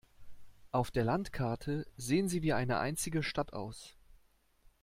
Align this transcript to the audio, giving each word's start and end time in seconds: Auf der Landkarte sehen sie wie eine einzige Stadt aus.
Auf 0.71 0.89
der 0.89 1.03
Landkarte 1.03 1.85
sehen 1.95 2.27
sie 2.27 2.41
wie 2.41 2.53
eine 2.53 2.79
einzige 2.79 3.21
Stadt 3.21 3.53
aus. 3.53 3.95